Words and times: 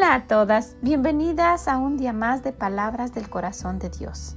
Hola 0.00 0.14
a 0.14 0.26
todas, 0.26 0.76
bienvenidas 0.80 1.68
a 1.68 1.76
un 1.76 1.98
día 1.98 2.14
más 2.14 2.42
de 2.42 2.54
Palabras 2.54 3.12
del 3.12 3.28
Corazón 3.28 3.78
de 3.78 3.90
Dios. 3.90 4.34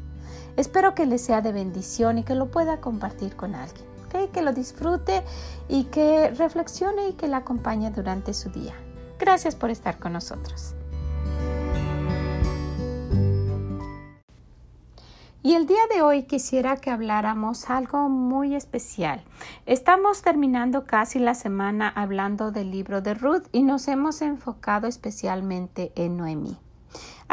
Espero 0.57 0.93
que 0.93 1.05
les 1.05 1.21
sea 1.21 1.39
de 1.39 1.53
bendición 1.53 2.17
y 2.17 2.23
que 2.25 2.35
lo 2.35 2.51
pueda 2.51 2.81
compartir 2.81 3.37
con 3.37 3.55
alguien, 3.55 3.85
que 4.33 4.41
lo 4.41 4.51
disfrute 4.51 5.23
y 5.69 5.85
que 5.85 6.31
reflexione 6.31 7.07
y 7.07 7.13
que 7.13 7.29
la 7.29 7.37
acompañe 7.37 7.91
durante 7.91 8.33
su 8.33 8.49
día. 8.49 8.73
Gracias 9.17 9.55
por 9.55 9.69
estar 9.69 9.99
con 9.99 10.11
nosotros. 10.11 10.75
Y 15.45 15.55
el 15.55 15.67
día 15.67 15.85
de 15.93 16.01
hoy 16.01 16.23
quisiera 16.23 16.77
que 16.77 16.89
habláramos 16.89 17.69
algo 17.69 18.07
muy 18.07 18.55
especial. 18.55 19.21
Estamos 19.65 20.21
terminando 20.21 20.85
casi 20.85 21.19
la 21.19 21.35
semana 21.35 21.89
hablando 21.89 22.51
del 22.51 22.71
libro 22.71 23.01
de 23.01 23.13
Ruth 23.13 23.43
y 23.51 23.63
nos 23.63 23.89
hemos 23.89 24.21
enfocado 24.21 24.87
especialmente 24.87 25.91
en 25.97 26.15
Noemí. 26.15 26.57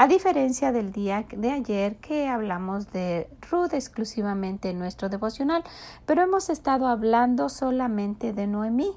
A 0.01 0.07
diferencia 0.07 0.73
del 0.73 0.93
día 0.93 1.27
de 1.31 1.51
ayer 1.51 1.97
que 1.97 2.27
hablamos 2.27 2.91
de 2.91 3.29
Ruth 3.51 3.75
exclusivamente 3.75 4.71
en 4.71 4.79
nuestro 4.79 5.11
devocional, 5.11 5.63
pero 6.07 6.23
hemos 6.23 6.49
estado 6.49 6.87
hablando 6.87 7.51
solamente 7.51 8.33
de 8.33 8.47
Noemí. 8.47 8.93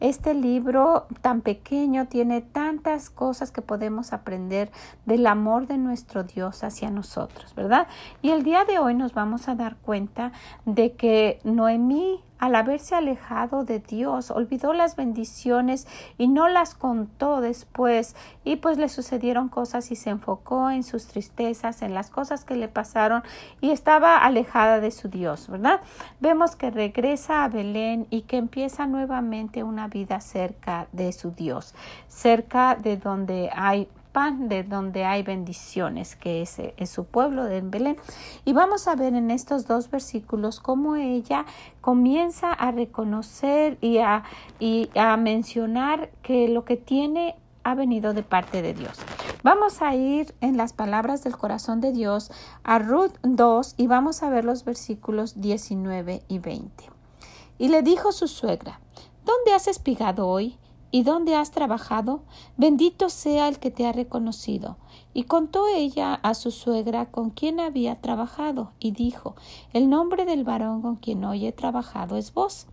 Este 0.00 0.34
libro 0.34 1.06
tan 1.22 1.42
pequeño 1.42 2.08
tiene 2.08 2.40
tantas 2.40 3.08
cosas 3.08 3.52
que 3.52 3.62
podemos 3.62 4.12
aprender 4.12 4.72
del 5.06 5.28
amor 5.28 5.68
de 5.68 5.78
nuestro 5.78 6.24
Dios 6.24 6.64
hacia 6.64 6.90
nosotros, 6.90 7.54
¿verdad? 7.54 7.86
Y 8.20 8.30
el 8.30 8.42
día 8.42 8.64
de 8.64 8.80
hoy 8.80 8.96
nos 8.96 9.14
vamos 9.14 9.48
a 9.48 9.54
dar 9.54 9.76
cuenta 9.76 10.32
de 10.66 10.94
que 10.94 11.38
Noemí 11.44 12.24
al 12.38 12.54
haberse 12.54 12.94
alejado 12.94 13.64
de 13.64 13.80
Dios, 13.80 14.30
olvidó 14.30 14.72
las 14.72 14.96
bendiciones 14.96 15.86
y 16.16 16.28
no 16.28 16.48
las 16.48 16.74
contó 16.74 17.40
después 17.40 18.14
y 18.44 18.56
pues 18.56 18.78
le 18.78 18.88
sucedieron 18.88 19.48
cosas 19.48 19.90
y 19.90 19.96
se 19.96 20.10
enfocó 20.10 20.70
en 20.70 20.82
sus 20.82 21.06
tristezas, 21.06 21.82
en 21.82 21.94
las 21.94 22.10
cosas 22.10 22.44
que 22.44 22.56
le 22.56 22.68
pasaron 22.68 23.22
y 23.60 23.70
estaba 23.70 24.18
alejada 24.18 24.80
de 24.80 24.90
su 24.90 25.08
Dios, 25.08 25.48
¿verdad? 25.48 25.80
Vemos 26.20 26.56
que 26.56 26.70
regresa 26.70 27.44
a 27.44 27.48
Belén 27.48 28.06
y 28.10 28.22
que 28.22 28.36
empieza 28.36 28.86
nuevamente 28.86 29.62
una 29.62 29.88
vida 29.88 30.20
cerca 30.20 30.88
de 30.92 31.12
su 31.12 31.32
Dios, 31.32 31.74
cerca 32.08 32.76
de 32.76 32.96
donde 32.96 33.50
hay 33.54 33.88
de 34.12 34.64
donde 34.64 35.04
hay 35.04 35.22
bendiciones, 35.22 36.16
que 36.16 36.42
es, 36.42 36.58
es, 36.58 36.90
su 36.90 37.04
pueblo 37.04 37.44
de 37.44 37.60
Belén. 37.60 37.96
Y 38.44 38.52
vamos 38.52 38.88
a 38.88 38.96
ver 38.96 39.14
en 39.14 39.30
estos 39.30 39.68
dos 39.68 39.90
versículos 39.90 40.58
cómo 40.58 40.96
ella 40.96 41.46
comienza 41.80 42.52
a 42.52 42.72
reconocer 42.72 43.78
y 43.80 43.98
a, 43.98 44.24
y 44.58 44.90
a 44.96 45.16
mencionar 45.16 46.10
que 46.22 46.48
lo 46.48 46.64
que 46.64 46.76
tiene 46.76 47.36
ha 47.62 47.76
venido 47.76 48.12
de 48.12 48.24
parte 48.24 48.60
de 48.60 48.74
Dios. 48.74 48.98
Vamos 49.44 49.82
a 49.82 49.94
ir 49.94 50.34
en 50.40 50.56
las 50.56 50.72
palabras 50.72 51.22
del 51.22 51.36
corazón 51.36 51.80
de 51.80 51.92
Dios 51.92 52.32
a 52.64 52.80
Ruth 52.80 53.14
2 53.22 53.74
y 53.76 53.86
vamos 53.86 54.24
a 54.24 54.30
ver 54.30 54.44
los 54.44 54.64
versículos 54.64 55.40
19 55.40 56.22
y 56.26 56.38
20. 56.40 56.90
Y 57.58 57.68
le 57.68 57.82
dijo 57.82 58.10
su 58.10 58.26
suegra, 58.26 58.80
¿dónde 59.24 59.52
has 59.54 59.68
espigado 59.68 60.26
hoy? 60.26 60.58
¿Y 60.90 61.02
dónde 61.02 61.36
has 61.36 61.50
trabajado? 61.50 62.22
Bendito 62.56 63.10
sea 63.10 63.48
el 63.48 63.58
que 63.58 63.70
te 63.70 63.86
ha 63.86 63.92
reconocido. 63.92 64.78
Y 65.12 65.24
contó 65.24 65.66
ella 65.68 66.14
a 66.14 66.32
su 66.32 66.50
suegra 66.50 67.10
con 67.10 67.28
quien 67.30 67.60
había 67.60 68.00
trabajado, 68.00 68.72
y 68.80 68.92
dijo 68.92 69.34
El 69.74 69.90
nombre 69.90 70.24
del 70.24 70.44
varón 70.44 70.80
con 70.80 70.96
quien 70.96 71.24
hoy 71.24 71.46
he 71.46 71.52
trabajado 71.52 72.16
es 72.16 72.32
vos. 72.32 72.66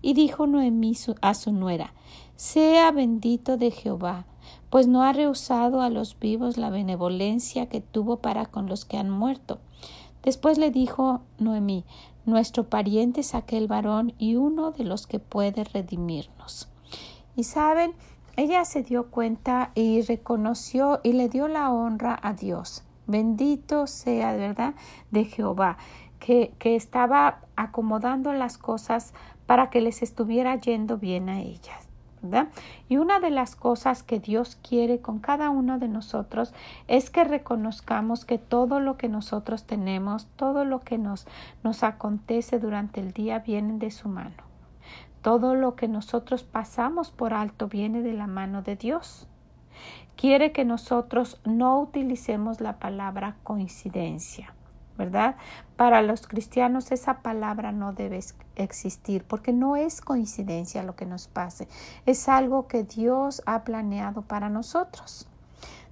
Y 0.00 0.14
dijo 0.14 0.46
Noemí 0.46 0.96
a 1.20 1.34
su 1.34 1.52
nuera 1.52 1.92
Sea 2.36 2.92
bendito 2.92 3.56
de 3.56 3.72
Jehová, 3.72 4.26
pues 4.70 4.86
no 4.86 5.02
ha 5.02 5.12
rehusado 5.12 5.80
a 5.80 5.90
los 5.90 6.18
vivos 6.18 6.56
la 6.56 6.70
benevolencia 6.70 7.68
que 7.68 7.80
tuvo 7.80 8.18
para 8.18 8.46
con 8.46 8.68
los 8.68 8.84
que 8.84 8.96
han 8.96 9.10
muerto. 9.10 9.58
Después 10.22 10.58
le 10.58 10.70
dijo 10.70 11.22
Noemí 11.38 11.84
Nuestro 12.26 12.68
pariente 12.68 13.22
es 13.22 13.34
aquel 13.34 13.66
varón 13.66 14.14
y 14.18 14.36
uno 14.36 14.70
de 14.70 14.84
los 14.84 15.06
que 15.06 15.18
puede 15.18 15.64
redimirnos. 15.64 16.68
Y 17.36 17.44
saben, 17.44 17.92
ella 18.36 18.64
se 18.64 18.82
dio 18.82 19.10
cuenta 19.10 19.70
y 19.74 20.02
reconoció 20.02 21.00
y 21.02 21.12
le 21.12 21.28
dio 21.28 21.48
la 21.48 21.70
honra 21.70 22.18
a 22.20 22.32
Dios. 22.32 22.82
Bendito 23.06 23.86
sea, 23.86 24.34
¿verdad?, 24.34 24.74
de 25.10 25.24
Jehová, 25.24 25.76
que, 26.18 26.54
que 26.58 26.74
estaba 26.76 27.40
acomodando 27.54 28.32
las 28.32 28.58
cosas 28.58 29.14
para 29.46 29.70
que 29.70 29.80
les 29.80 30.02
estuviera 30.02 30.56
yendo 30.56 30.98
bien 30.98 31.28
a 31.28 31.40
ellas. 31.40 31.86
¿verdad? 32.22 32.48
Y 32.88 32.96
una 32.96 33.20
de 33.20 33.30
las 33.30 33.54
cosas 33.54 34.02
que 34.02 34.18
Dios 34.18 34.58
quiere 34.66 35.00
con 35.00 35.18
cada 35.18 35.50
uno 35.50 35.78
de 35.78 35.88
nosotros 35.88 36.54
es 36.88 37.10
que 37.10 37.24
reconozcamos 37.24 38.24
que 38.24 38.38
todo 38.38 38.80
lo 38.80 38.96
que 38.96 39.08
nosotros 39.08 39.64
tenemos, 39.64 40.26
todo 40.36 40.64
lo 40.64 40.80
que 40.80 40.98
nos, 40.98 41.26
nos 41.62 41.82
acontece 41.82 42.58
durante 42.58 43.00
el 43.00 43.12
día 43.12 43.40
viene 43.40 43.78
de 43.78 43.90
su 43.90 44.08
mano. 44.08 44.45
Todo 45.26 45.56
lo 45.56 45.74
que 45.74 45.88
nosotros 45.88 46.44
pasamos 46.44 47.10
por 47.10 47.34
alto 47.34 47.66
viene 47.66 48.00
de 48.00 48.12
la 48.12 48.28
mano 48.28 48.62
de 48.62 48.76
Dios. 48.76 49.26
Quiere 50.14 50.52
que 50.52 50.64
nosotros 50.64 51.40
no 51.44 51.80
utilicemos 51.80 52.60
la 52.60 52.78
palabra 52.78 53.34
coincidencia, 53.42 54.54
¿verdad? 54.96 55.34
Para 55.74 56.00
los 56.00 56.28
cristianos 56.28 56.92
esa 56.92 57.22
palabra 57.22 57.72
no 57.72 57.92
debe 57.92 58.20
existir 58.54 59.24
porque 59.24 59.52
no 59.52 59.74
es 59.74 60.00
coincidencia 60.00 60.84
lo 60.84 60.94
que 60.94 61.06
nos 61.06 61.26
pase, 61.26 61.66
es 62.06 62.28
algo 62.28 62.68
que 62.68 62.84
Dios 62.84 63.42
ha 63.46 63.64
planeado 63.64 64.22
para 64.22 64.48
nosotros. 64.48 65.26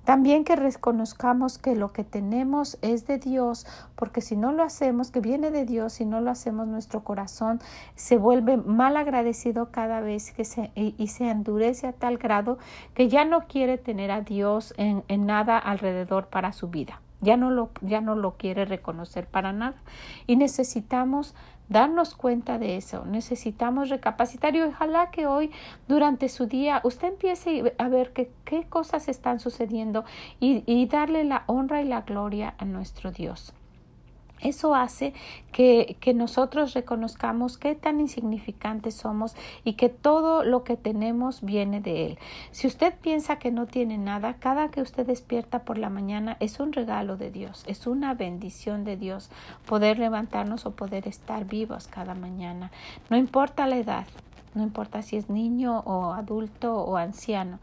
También 0.04 0.44
que 0.44 0.54
reconozcamos 0.54 1.59
que 1.59 1.75
lo 1.75 1.92
que 1.92 2.04
tenemos 2.04 2.78
es 2.82 3.06
de 3.06 3.19
Dios, 3.19 3.66
porque 3.97 4.20
si 4.20 4.37
no 4.37 4.53
lo 4.53 4.62
hacemos, 4.62 5.10
que 5.10 5.20
viene 5.20 5.50
de 5.50 5.65
Dios, 5.65 5.94
si 5.94 6.04
no 6.04 6.20
lo 6.20 6.31
hacemos, 6.31 6.66
nuestro 6.66 7.04
corazón 7.04 7.60
se 7.94 8.19
vuelve 8.19 8.59
mal 8.59 8.97
agradecido 8.97 9.70
cada 9.70 10.00
vez 10.00 10.32
que 10.32 10.44
se, 10.44 10.70
y, 10.75 11.06
se 11.09 11.31
endurece 11.31 11.87
a 11.87 11.93
tal 11.93 12.19
grado 12.19 12.59
que 12.93 13.09
ya 13.09 13.25
no 13.25 13.47
quiere 13.47 13.78
tener 13.78 14.10
a 14.10 14.20
Dios 14.20 14.75
en, 14.76 15.04
en 15.09 15.26
nada 15.26 15.59
alrededor 15.59 16.26
para 16.26 16.53
su 16.53 16.69
vida. 16.69 17.00
Ya 17.20 17.38
no, 17.38 17.50
lo, 17.50 17.70
ya 17.81 18.03
no 18.03 18.16
lo 18.16 18.37
quiere 18.37 18.66
reconocer 18.66 19.26
para 19.26 19.53
nada. 19.54 19.76
Y 20.26 20.37
necesitamos 20.37 21.34
darnos 21.69 22.14
cuenta 22.14 22.58
de 22.58 22.76
eso. 22.76 23.04
Necesitamos 23.06 23.88
recapacitar 23.88 24.54
y 24.56 24.62
ojalá 24.62 25.10
que 25.10 25.26
hoy 25.26 25.50
durante 25.88 26.28
su 26.28 26.47
día 26.47 26.80
usted 26.84 27.08
empiece 27.08 27.75
a 27.78 27.88
ver 27.88 28.12
qué 28.12 28.64
cosas 28.69 29.08
están 29.08 29.41
sucediendo 29.41 30.04
y, 30.41 30.62
y 30.66 30.86
darle 30.86 31.25
la 31.25 31.44
honra 31.47 31.82
y 31.82 31.86
la 31.86 32.02
gloria 32.02 32.54
a 32.58 32.64
nuestro 32.64 33.10
Dios. 33.10 33.54
Eso 34.40 34.74
hace 34.74 35.14
que, 35.52 35.96
que, 36.00 36.12
nosotros 36.12 36.74
reconozcamos 36.74 37.56
qué 37.56 37.74
tan 37.74 38.00
insignificantes 38.00 38.94
somos 38.94 39.36
y 39.64 39.74
que 39.74 39.88
todo 39.88 40.44
lo 40.44 40.64
que 40.64 40.76
tenemos 40.76 41.40
viene 41.40 41.80
de 41.80 42.06
Él. 42.06 42.18
Si 42.50 42.66
usted 42.66 42.94
piensa 43.00 43.38
que 43.38 43.50
no 43.50 43.66
tiene 43.66 43.96
nada, 43.96 44.34
cada 44.34 44.68
que 44.70 44.82
usted 44.82 45.06
despierta 45.06 45.60
por 45.60 45.78
la 45.78 45.88
mañana 45.88 46.36
es 46.40 46.60
un 46.60 46.72
regalo 46.72 47.16
de 47.16 47.30
Dios, 47.30 47.64
es 47.66 47.86
una 47.86 48.14
bendición 48.14 48.84
de 48.84 48.96
Dios 48.96 49.30
poder 49.66 49.98
levantarnos 49.98 50.66
o 50.66 50.72
poder 50.72 51.08
estar 51.08 51.46
vivos 51.46 51.86
cada 51.86 52.14
mañana. 52.14 52.70
No 53.08 53.16
importa 53.16 53.66
la 53.66 53.76
edad, 53.76 54.06
no 54.54 54.62
importa 54.62 55.02
si 55.02 55.16
es 55.16 55.30
niño 55.30 55.80
o 55.80 56.12
adulto 56.12 56.74
o 56.76 56.96
anciano. 56.96 57.58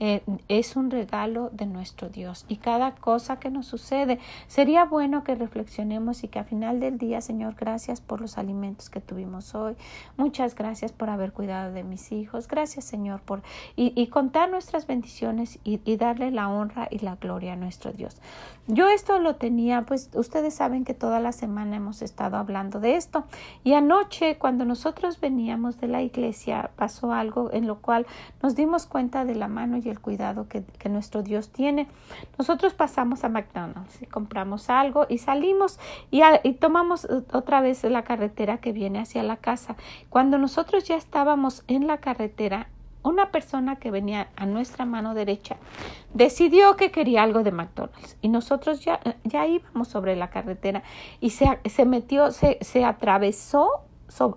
Eh, 0.00 0.22
es 0.48 0.74
un 0.74 0.90
regalo 0.90 1.50
de 1.50 1.66
nuestro 1.66 2.08
Dios. 2.08 2.44
Y 2.48 2.56
cada 2.56 2.96
cosa 2.96 3.38
que 3.38 3.50
nos 3.50 3.66
sucede 3.66 4.18
sería 4.48 4.84
bueno 4.84 5.22
que 5.22 5.34
reflexionemos 5.34 6.24
y 6.24 6.28
que 6.28 6.40
al 6.40 6.44
final 6.46 6.80
del 6.80 6.98
día 6.98 7.20
Señor 7.20 7.54
gracias 7.54 8.00
por 8.00 8.20
los 8.20 8.36
alimentos 8.36 8.90
que 8.90 9.00
tuvimos 9.00 9.54
hoy. 9.54 9.76
Muchas 10.16 10.54
gracias 10.54 10.92
por 10.92 11.10
haber 11.10 11.32
cuidado 11.32 11.72
de 11.72 11.84
mis 11.84 12.10
hijos. 12.10 12.48
Gracias 12.48 12.84
Señor 12.84 13.20
por 13.20 13.42
y, 13.76 14.06
contar 14.08 14.50
nuestras 14.50 14.86
bendiciones 14.86 15.58
y, 15.64 15.80
y, 15.84 15.96
darle 15.96 16.30
la 16.30 16.48
honra 16.48 16.88
y 16.90 16.98
la 16.98 17.16
gloria 17.16 17.54
a 17.54 17.56
nuestro 17.56 17.92
Dios. 17.92 18.16
Yo 18.66 18.88
esto 18.88 19.18
lo 19.18 19.36
tenía 19.36 19.82
pues 19.82 20.10
ustedes 20.14 20.54
saben 20.54 20.84
que 20.84 20.94
toda 20.94 21.20
la 21.20 21.32
semana 21.32 21.76
hemos 21.76 22.02
estado 22.02 22.36
hablando 22.36 22.80
de 22.80 22.96
esto. 22.96 23.24
Y 23.62 23.74
anoche 23.74 24.38
cuando 24.38 24.64
nosotros 24.64 25.20
veníamos 25.20 25.80
de 25.80 25.88
la 25.88 26.02
iglesia 26.02 26.70
pasó 26.76 27.12
algo 27.12 27.50
en 27.52 27.66
lo 27.66 27.76
cual 27.80 28.06
nos 28.42 28.56
dimos 28.56 28.86
cuenta 28.86 29.24
de 29.24 29.34
la 29.34 29.48
mano 29.48 29.76
y 29.76 29.88
el 29.88 29.93
cuidado 30.00 30.48
que, 30.48 30.64
nuestro 30.88 31.22
Dios 31.22 31.50
tiene. 31.50 31.88
Nosotros 32.38 32.74
pasamos 32.74 33.24
a 33.24 33.28
McDonald's 33.28 34.02
y 34.02 34.06
compramos 34.06 34.70
algo 34.70 35.06
y 35.08 35.18
salimos 35.18 35.78
y, 36.10 36.22
y 36.42 36.52
tomamos 36.54 37.08
otra 37.32 37.60
vez 37.60 37.82
la 37.84 38.04
carretera 38.04 38.58
que 38.58 38.72
viene 38.72 39.00
hacia 39.00 39.22
la 39.22 39.36
casa. 39.36 39.76
Cuando 40.10 40.38
nosotros 40.38 40.84
ya 40.84 40.96
estábamos 40.96 41.64
en 41.66 41.86
la 41.86 41.98
carretera, 41.98 42.68
una 43.04 43.30
persona 43.30 43.76
que 43.76 43.90
venía 43.90 44.28
a 44.34 44.46
nuestra 44.46 44.86
mano 44.86 45.14
derecha 45.14 45.56
decidió 46.14 46.74
que 46.76 46.90
quería 46.90 47.22
algo 47.22 47.42
de 47.42 47.52
McDonald's 47.52 48.16
y 48.22 48.28
nosotros 48.28 48.80
ya, 48.80 48.98
ya 49.24 49.46
íbamos 49.46 49.88
sobre 49.88 50.16
la 50.16 50.30
carretera 50.30 50.82
y 51.20 51.30
se, 51.30 51.60
se 51.66 51.84
metió, 51.84 52.32
se, 52.32 52.58
se 52.62 52.84
atravesó 52.84 53.82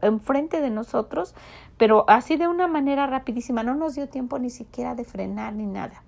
enfrente 0.01 0.61
de 0.61 0.69
nosotros 0.69 1.35
pero 1.77 2.05
así 2.07 2.37
de 2.37 2.47
una 2.47 2.67
manera 2.67 3.07
rapidísima, 3.07 3.63
no 3.63 3.75
nos 3.75 3.95
dio 3.95 4.09
tiempo 4.09 4.39
ni 4.39 4.49
siquiera 4.49 4.95
de 4.95 5.05
frenar 5.05 5.53
ni 5.53 5.65
nada. 5.65 6.03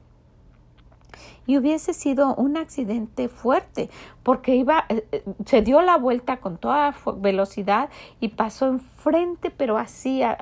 y 1.46 1.58
hubiese 1.58 1.94
sido 1.94 2.36
un 2.36 2.58
accidente 2.58 3.28
fuerte 3.28 3.90
porque 4.24 4.56
iba 4.56 4.86
eh, 4.90 5.08
eh, 5.12 5.24
se 5.46 5.62
dio 5.62 5.82
la 5.82 5.98
vuelta 5.98 6.38
con 6.38 6.58
toda 6.58 6.94
velocidad 7.18 7.90
y 8.20 8.30
pasó 8.30 8.68
enfrente 8.68 9.50
pero 9.50 9.78
así 9.78 10.22
a 10.22 10.38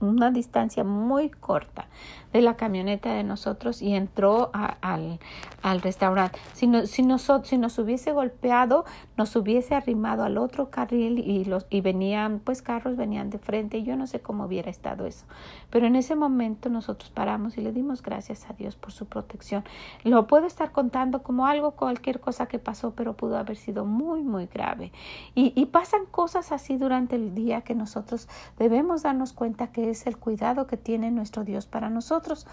una 0.00 0.30
distancia 0.30 0.84
muy 0.84 1.30
corta 1.30 1.86
de 2.32 2.40
la 2.40 2.56
camioneta 2.56 3.12
de 3.12 3.24
nosotros 3.24 3.82
y 3.82 3.94
entró 3.94 4.50
al, 4.52 5.18
al, 5.62 5.80
restaurante. 5.82 6.38
Si, 6.52 6.66
no, 6.66 6.86
si, 6.86 7.04
si 7.42 7.58
nos 7.58 7.78
hubiese 7.78 8.12
golpeado, 8.12 8.84
nos 9.16 9.34
hubiese 9.34 9.74
arrimado 9.74 10.22
al 10.22 10.38
otro 10.38 10.70
carril 10.70 11.18
y, 11.18 11.44
los, 11.44 11.66
y 11.70 11.80
venían, 11.80 12.38
pues 12.38 12.62
carros 12.62 12.96
venían 12.96 13.30
de 13.30 13.38
frente. 13.38 13.82
Yo 13.82 13.96
no 13.96 14.06
sé 14.06 14.20
cómo 14.20 14.44
hubiera 14.44 14.70
estado 14.70 15.06
eso. 15.06 15.26
Pero 15.70 15.86
en 15.86 15.96
ese 15.96 16.14
momento 16.14 16.68
nosotros 16.68 17.10
paramos 17.10 17.58
y 17.58 17.62
le 17.62 17.72
dimos 17.72 18.02
gracias 18.02 18.48
a 18.48 18.52
Dios 18.52 18.76
por 18.76 18.92
su 18.92 19.06
protección. 19.06 19.64
Lo 20.04 20.26
puedo 20.26 20.46
estar 20.46 20.70
contando 20.70 21.22
como 21.22 21.46
algo, 21.46 21.72
cualquier 21.72 22.20
cosa 22.20 22.46
que 22.46 22.60
pasó, 22.60 22.92
pero 22.94 23.14
pudo 23.14 23.38
haber 23.38 23.56
sido 23.56 23.84
muy, 23.84 24.22
muy 24.22 24.46
grave. 24.46 24.92
Y, 25.34 25.52
y 25.60 25.66
pasan 25.66 26.06
cosas 26.06 26.52
así 26.52 26.76
durante 26.76 27.16
el 27.16 27.34
día 27.34 27.62
que 27.62 27.74
nosotros 27.74 28.28
debemos 28.56 29.02
darnos 29.02 29.32
cuenta 29.32 29.72
que 29.72 29.89
es 29.90 30.06
el 30.06 30.16
cuidado 30.16 30.66
que 30.66 30.76
tiene 30.76 31.10
nuestro 31.10 31.44
Dios 31.44 31.66
para 31.66 31.90
nosotros 31.90 32.46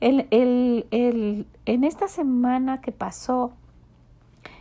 el, 0.00 0.26
el, 0.90 1.46
en 1.66 1.84
esta 1.84 2.08
semana 2.08 2.80
que 2.80 2.92
pasó, 2.92 3.52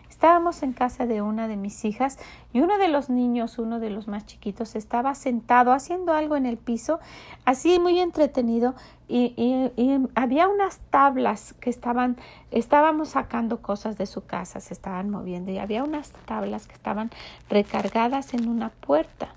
estábamos 0.10 0.63
en 0.63 0.74
casa 0.74 1.06
de 1.06 1.21
una 1.21 1.48
de 1.48 1.56
mis 1.56 1.86
hijas 1.86 2.19
y 2.51 2.60
uno 2.60 2.77
de 2.77 2.89
los 2.89 3.10
niños, 3.10 3.57
uno 3.57 3.80
de 3.80 3.89
los 3.89 4.10
más 4.10 4.25
chiquitos, 4.25 4.75
estaba 4.75 5.16
sentado 5.16 5.71
haciendo 5.71 6.13
algo 6.13 6.36
en 6.36 6.45
el 6.45 6.57
piso, 6.57 7.00
así 7.45 7.80
muy 7.80 8.00
entretenido, 8.00 8.75
y, 9.07 9.33
y, 9.38 10.07
había 10.13 10.48
unas 10.48 10.80
tablas 10.92 11.56
que 11.62 11.71
estaban, 11.71 12.18
estábamos 12.51 13.10
sacando 13.10 13.60
cosas 13.62 13.98
de 13.98 14.06
su 14.06 14.25
casa, 14.25 14.60
se 14.60 14.74
estaban 14.74 15.10
moviendo, 15.10 15.51
y 15.51 15.57
había 15.57 15.83
unas 15.83 16.12
tablas 16.25 16.68
que 16.68 16.74
estaban 16.74 17.10
recargadas 17.50 18.33
en 18.33 18.48
una 18.48 18.69
puerta. 18.69 19.33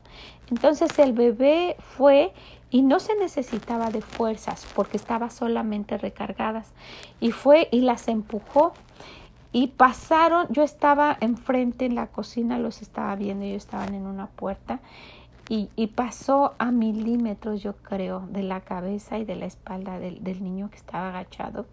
Entonces 0.50 0.98
el 0.98 1.14
bebé 1.14 1.76
fue 1.78 2.34
y 2.72 2.80
no 2.80 3.00
se 3.00 3.14
necesitaba 3.16 3.90
de 3.90 4.00
fuerzas 4.00 4.66
porque 4.74 4.96
estaba 4.96 5.28
solamente 5.28 5.98
recargadas. 5.98 6.72
Y 7.20 7.30
fue 7.30 7.68
y 7.70 7.82
las 7.82 8.08
empujó. 8.08 8.72
Y 9.52 9.68
pasaron, 9.68 10.46
yo 10.48 10.62
estaba 10.62 11.18
enfrente 11.20 11.84
en 11.84 11.94
la 11.94 12.06
cocina, 12.06 12.58
los 12.58 12.80
estaba 12.80 13.14
viendo, 13.14 13.44
ellos 13.44 13.64
estaban 13.64 13.94
en 13.94 14.06
una 14.06 14.26
puerta. 14.26 14.80
Y, 15.50 15.68
y, 15.76 15.88
pasó 15.88 16.54
a 16.58 16.70
milímetros, 16.70 17.62
yo 17.62 17.74
creo, 17.76 18.20
de 18.30 18.42
la 18.42 18.62
cabeza 18.62 19.18
y 19.18 19.26
de 19.26 19.36
la 19.36 19.44
espalda 19.44 19.98
del, 19.98 20.24
del 20.24 20.42
niño 20.42 20.70
que 20.70 20.76
estaba 20.76 21.10
agachado 21.10 21.66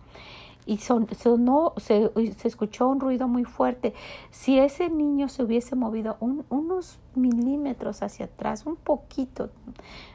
y 0.69 0.77
son, 0.77 1.07
sonó, 1.15 1.73
se, 1.77 2.11
se, 2.37 2.47
escuchó 2.47 2.87
un 2.87 2.99
ruido 2.99 3.27
muy 3.27 3.43
fuerte. 3.43 3.95
Si 4.29 4.59
ese 4.59 4.87
niño 4.89 5.27
se 5.27 5.41
hubiese 5.41 5.75
movido 5.75 6.17
unos 6.19 6.99
milímetros 7.15 8.03
hacia 8.03 8.27
atrás, 8.27 8.67
un 8.67 8.75
poquito, 8.75 9.49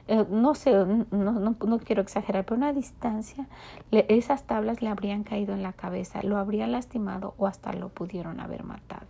eh, 0.07 0.25
no 0.31 0.55
sé, 0.55 0.73
no, 1.11 1.57
no, 1.61 1.79
quiero 1.81 2.03
exagerar, 2.03 2.45
pero 2.45 2.57
una 2.57 2.73
distancia, 2.73 3.49
esas 3.91 4.45
tablas 4.45 4.81
le 4.81 4.91
habrían 4.91 5.25
caído 5.25 5.55
en 5.55 5.65
la 5.65 5.73
cabeza, 5.73 6.23
lo 6.23 6.39
habrían 6.39 6.71
lastimado 6.71 7.35
o 7.37 7.49
hasta 7.49 7.73
lo 7.73 7.89
pudieron 7.89 8.39
haber 8.39 8.63
matado. 8.63 9.09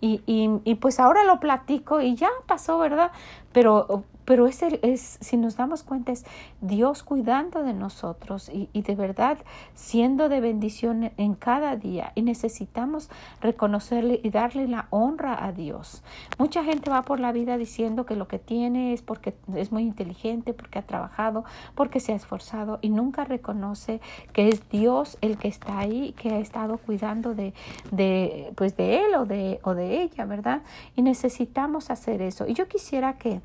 Y, 0.00 0.22
y 0.26 0.74
pues 0.74 0.98
ahora 0.98 1.22
lo 1.22 1.38
platico 1.38 2.00
y 2.00 2.16
ya 2.16 2.28
pasó, 2.46 2.78
¿verdad? 2.78 3.12
Pero 3.52 4.02
pero 4.24 4.46
es, 4.46 4.62
es, 4.62 5.18
si 5.20 5.36
nos 5.36 5.56
damos 5.56 5.82
cuenta, 5.82 6.12
es 6.12 6.24
Dios 6.60 7.02
cuidando 7.02 7.62
de 7.62 7.74
nosotros 7.74 8.48
y, 8.48 8.68
y, 8.72 8.82
de 8.82 8.94
verdad 8.94 9.38
siendo 9.74 10.28
de 10.28 10.40
bendición 10.40 11.12
en 11.16 11.34
cada 11.34 11.76
día. 11.76 12.12
Y 12.14 12.22
necesitamos 12.22 13.10
reconocerle 13.40 14.20
y 14.22 14.30
darle 14.30 14.68
la 14.68 14.86
honra 14.90 15.44
a 15.44 15.52
Dios. 15.52 16.02
Mucha 16.38 16.64
gente 16.64 16.90
va 16.90 17.02
por 17.02 17.20
la 17.20 17.32
vida 17.32 17.56
diciendo 17.56 18.06
que 18.06 18.16
lo 18.16 18.28
que 18.28 18.38
tiene 18.38 18.92
es 18.92 19.02
porque 19.02 19.34
es 19.54 19.72
muy 19.72 19.82
inteligente, 19.82 20.52
porque 20.54 20.78
ha 20.78 20.82
trabajado, 20.82 21.44
porque 21.74 22.00
se 22.00 22.12
ha 22.12 22.16
esforzado 22.16 22.78
y 22.82 22.88
nunca 22.88 23.24
reconoce 23.24 24.00
que 24.32 24.48
es 24.48 24.68
Dios 24.70 25.18
el 25.20 25.38
que 25.38 25.48
está 25.48 25.78
ahí, 25.78 26.12
que 26.12 26.30
ha 26.30 26.38
estado 26.38 26.78
cuidando 26.78 27.34
de, 27.34 27.54
de, 27.90 28.52
pues 28.56 28.76
de 28.76 29.04
él 29.04 29.14
o 29.14 29.26
de, 29.26 29.60
o 29.62 29.74
de 29.74 30.02
ella, 30.02 30.24
¿verdad? 30.24 30.62
Y 30.96 31.02
necesitamos 31.02 31.90
hacer 31.90 32.22
eso. 32.22 32.46
Y 32.46 32.54
yo 32.54 32.68
quisiera 32.68 33.14
que 33.14 33.40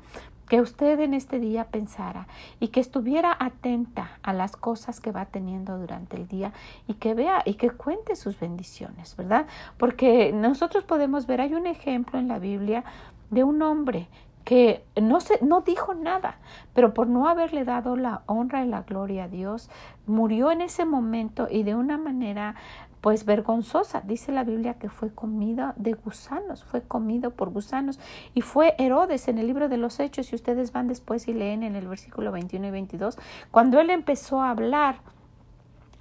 que 0.50 0.60
usted 0.60 0.98
en 0.98 1.14
este 1.14 1.38
día 1.38 1.66
pensara 1.66 2.26
y 2.58 2.68
que 2.68 2.80
estuviera 2.80 3.36
atenta 3.38 4.18
a 4.20 4.32
las 4.32 4.56
cosas 4.56 5.00
que 5.00 5.12
va 5.12 5.26
teniendo 5.26 5.78
durante 5.78 6.16
el 6.16 6.26
día 6.26 6.52
y 6.88 6.94
que 6.94 7.14
vea 7.14 7.42
y 7.44 7.54
que 7.54 7.70
cuente 7.70 8.16
sus 8.16 8.38
bendiciones, 8.40 9.14
¿verdad? 9.16 9.46
Porque 9.78 10.32
nosotros 10.32 10.82
podemos 10.82 11.28
ver, 11.28 11.40
hay 11.40 11.54
un 11.54 11.68
ejemplo 11.68 12.18
en 12.18 12.26
la 12.26 12.40
Biblia 12.40 12.82
de 13.30 13.44
un 13.44 13.62
hombre 13.62 14.08
que 14.44 14.84
no, 15.00 15.20
se, 15.20 15.44
no 15.44 15.60
dijo 15.60 15.94
nada, 15.94 16.38
pero 16.74 16.94
por 16.94 17.06
no 17.06 17.28
haberle 17.28 17.64
dado 17.64 17.96
la 17.96 18.22
honra 18.26 18.64
y 18.64 18.68
la 18.68 18.82
gloria 18.82 19.24
a 19.24 19.28
Dios, 19.28 19.70
murió 20.06 20.50
en 20.50 20.60
ese 20.60 20.84
momento 20.84 21.46
y 21.50 21.62
de 21.62 21.74
una 21.74 21.98
manera 21.98 22.54
pues 23.00 23.24
vergonzosa. 23.24 24.02
Dice 24.02 24.32
la 24.32 24.44
Biblia 24.44 24.74
que 24.74 24.88
fue 24.88 25.12
comida 25.12 25.74
de 25.76 25.94
gusanos, 25.94 26.64
fue 26.64 26.82
comido 26.82 27.30
por 27.30 27.50
gusanos. 27.50 27.98
Y 28.34 28.42
fue 28.42 28.74
Herodes 28.78 29.28
en 29.28 29.38
el 29.38 29.46
libro 29.46 29.68
de 29.68 29.76
los 29.76 30.00
Hechos, 30.00 30.26
si 30.26 30.36
ustedes 30.36 30.72
van 30.72 30.88
después 30.88 31.28
y 31.28 31.32
leen 31.32 31.62
en 31.62 31.76
el 31.76 31.88
versículo 31.88 32.32
21 32.32 32.68
y 32.68 32.70
22, 32.70 33.18
cuando 33.50 33.80
él 33.80 33.90
empezó 33.90 34.42
a 34.42 34.50
hablar 34.50 34.96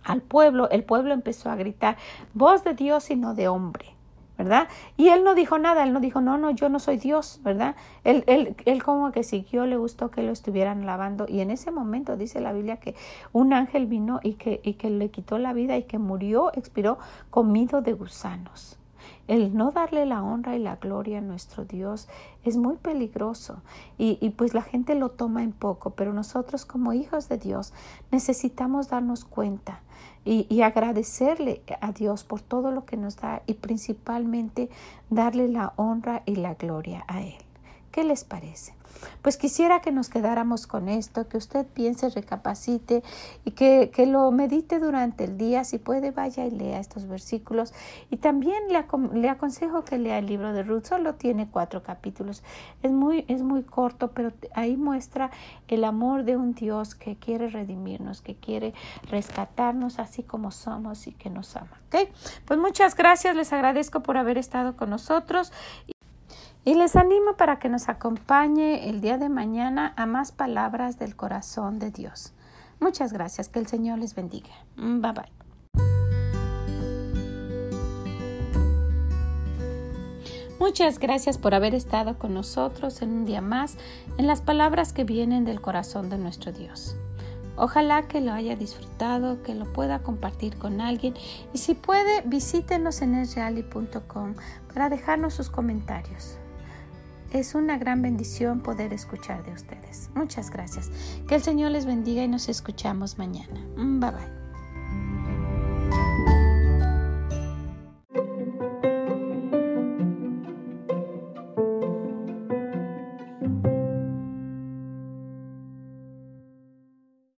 al 0.04 0.22
pueblo, 0.22 0.70
el 0.70 0.84
pueblo 0.84 1.14
empezó 1.14 1.50
a 1.50 1.56
gritar, 1.56 1.98
voz 2.34 2.64
de 2.64 2.74
Dios 2.74 3.12
y 3.12 3.16
no 3.16 3.34
de 3.34 3.48
hombre. 3.48 3.99
¿Verdad? 4.40 4.70
Y 4.96 5.10
él 5.10 5.26
no 5.26 5.36
dijo 5.36 5.60
nada, 5.60 5.84
él 5.84 5.92
no 5.92 6.00
dijo, 6.00 6.22
no, 6.22 6.38
no, 6.38 6.50
yo 6.52 6.70
no 6.70 6.80
soy 6.80 6.96
Dios, 6.96 7.42
¿verdad? 7.44 7.76
Él, 8.06 8.24
él, 8.26 8.56
él 8.64 8.82
como 8.82 9.12
que 9.12 9.24
siguió, 9.24 9.66
le 9.66 9.76
gustó 9.76 10.12
que 10.12 10.24
lo 10.24 10.32
estuvieran 10.32 10.86
lavando 10.86 11.26
y 11.28 11.42
en 11.42 11.52
ese 11.52 11.72
momento 11.72 12.16
dice 12.16 12.40
la 12.40 12.54
Biblia 12.54 12.78
que 12.78 12.96
un 13.34 13.52
ángel 13.52 13.86
vino 13.86 14.22
y 14.24 14.36
que, 14.36 14.62
y 14.64 14.76
que 14.76 14.90
le 14.90 15.10
quitó 15.10 15.38
la 15.40 15.52
vida 15.52 15.76
y 15.76 15.84
que 15.84 16.00
murió, 16.00 16.54
expiró 16.54 17.00
comido 17.30 17.82
de 17.82 17.92
gusanos. 17.92 18.79
El 19.30 19.56
no 19.56 19.70
darle 19.70 20.08
la 20.08 20.24
honra 20.24 20.56
y 20.56 20.60
la 20.60 20.78
gloria 20.78 21.20
a 21.20 21.22
nuestro 21.22 21.64
Dios 21.64 22.08
es 22.44 22.58
muy 22.58 22.78
peligroso 22.78 23.62
y, 24.00 24.28
pues 24.32 24.56
la 24.56 24.64
gente 24.64 24.96
lo 24.96 25.10
toma 25.12 25.44
en 25.44 25.52
poco, 25.52 25.92
pero 25.92 26.14
nosotros 26.14 26.66
como 26.66 26.94
hijos 26.94 27.30
de 27.30 27.38
Dios 27.38 27.72
necesitamos 28.12 28.90
darnos 28.90 29.26
cuenta 29.26 29.82
y, 30.26 30.62
agradecerle 30.62 31.62
a 31.80 31.92
Dios 31.92 32.24
por 32.24 32.42
todo 32.42 32.72
lo 32.72 32.86
que 32.86 32.98
nos 32.98 33.18
da 33.18 33.44
y 33.46 33.54
principalmente 33.54 34.72
darle 35.12 35.48
la 35.48 35.74
honra 35.76 36.24
y 36.26 36.36
la 36.36 36.56
gloria 36.56 37.06
a 37.08 37.22
Él. 37.22 37.49
¿Qué 37.92 38.04
les 38.04 38.24
parece? 38.24 38.74
Pues 39.22 39.38
quisiera 39.38 39.82
que 39.82 39.92
nos 39.92 40.10
quedáramos 40.10 40.68
con 40.68 40.90
esto, 40.90 41.28
que 41.28 41.38
usted 41.38 41.66
piense, 41.66 42.10
recapacite 42.10 43.04
y 43.46 43.52
que, 43.52 43.92
que, 43.94 44.06
lo 44.06 44.32
medite 44.32 44.80
durante 44.80 45.26
el 45.26 45.38
día. 45.38 45.64
Si 45.64 45.78
puede, 45.78 46.12
vaya 46.12 46.46
y 46.46 46.52
lea 46.52 46.80
estos 46.80 47.08
versículos. 47.08 47.74
Y 48.10 48.18
también 48.18 48.64
le, 48.70 49.30
aconsejo 49.30 49.84
que 49.84 49.98
lea 49.98 50.18
el 50.18 50.26
libro 50.26 50.54
de 50.54 50.64
Ruth. 50.64 50.86
Solo 50.86 51.16
tiene 51.16 51.50
cuatro 51.50 51.84
capítulos. 51.84 52.44
Es 52.82 52.92
muy, 52.92 53.26
es 53.28 53.42
muy 53.42 53.64
corto, 53.64 54.12
pero 54.12 54.32
ahí 54.54 54.78
muestra 54.78 55.32
el 55.68 55.84
amor 55.84 56.24
de 56.24 56.38
un 56.38 56.54
Dios 56.54 56.96
que 56.96 57.16
quiere 57.18 57.50
redimirnos, 57.50 58.22
que 58.22 58.36
quiere 58.36 58.74
rescatarnos 59.10 60.00
así 60.00 60.24
como 60.24 60.52
somos 60.52 61.08
y 61.08 61.12
que 61.14 61.30
nos 61.30 61.56
ama. 61.56 61.80
¿Okay? 61.88 62.10
Pues 62.46 62.60
muchas 62.60 62.96
gracias. 62.96 63.36
Les 63.36 63.54
agradezco 63.54 64.02
por 64.02 64.18
haber 64.18 64.38
estado 64.38 64.76
con 64.76 64.90
nosotros. 64.90 65.52
Y 66.70 66.76
les 66.76 66.96
animo 66.96 67.34
para 67.36 67.58
que 67.58 67.68
nos 67.68 67.90
acompañe 67.90 68.90
el 68.90 69.02
día 69.02 69.18
de 69.18 69.28
mañana 69.28 69.92
a 69.98 70.06
más 70.06 70.32
palabras 70.32 71.00
del 71.00 71.16
corazón 71.16 71.80
de 71.80 71.90
Dios. 71.90 72.32
Muchas 72.80 73.12
gracias, 73.12 73.50
que 73.50 73.58
el 73.58 73.66
Señor 73.66 73.98
les 73.98 74.14
bendiga. 74.14 74.52
Bye 74.78 75.14
bye. 75.14 75.32
Muchas 80.60 81.00
gracias 81.00 81.40
por 81.40 81.56
haber 81.56 81.74
estado 81.74 82.20
con 82.20 82.36
nosotros 82.36 83.02
en 83.02 83.14
un 83.14 83.26
día 83.26 83.42
más 83.42 83.76
en 84.20 84.28
las 84.28 84.42
palabras 84.42 84.94
que 84.94 85.06
vienen 85.06 85.46
del 85.46 85.62
corazón 85.62 86.12
de 86.12 86.20
nuestro 86.20 86.52
Dios. 86.52 86.96
Ojalá 87.56 88.08
que 88.08 88.22
lo 88.22 88.32
haya 88.32 88.56
disfrutado, 88.56 89.42
que 89.42 89.56
lo 89.56 89.66
pueda 89.74 90.04
compartir 90.04 90.56
con 90.60 90.82
alguien 90.82 91.16
y 91.52 91.58
si 91.58 91.74
puede 91.74 92.22
visítenos 92.28 93.02
en 93.02 93.16
esreali.com 93.16 94.36
para 94.72 94.90
dejarnos 94.90 95.34
sus 95.34 95.50
comentarios. 95.50 96.38
Es 97.32 97.54
una 97.54 97.78
gran 97.78 98.02
bendición 98.02 98.62
poder 98.62 98.92
escuchar 98.92 99.44
de 99.46 99.52
ustedes. 99.52 100.10
Muchas 100.16 100.50
gracias. 100.50 100.90
Que 101.28 101.36
el 101.36 101.44
Señor 101.44 101.72
les 101.72 101.86
bendiga 101.86 102.24
y 102.24 102.28
nos 102.28 102.50
escuchamos 102.50 103.18
mañana. 103.18 103.62
Bye 103.76 104.12
bye. 104.12 104.39